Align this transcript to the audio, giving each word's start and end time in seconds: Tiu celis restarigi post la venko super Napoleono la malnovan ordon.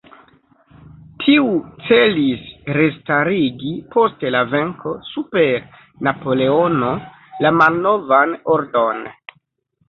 Tiu 1.23 1.49
celis 1.89 2.47
restarigi 2.77 3.73
post 3.97 4.25
la 4.37 4.41
venko 4.55 4.95
super 5.11 5.61
Napoleono 6.09 6.91
la 7.45 7.53
malnovan 7.61 8.35
ordon. 8.57 9.07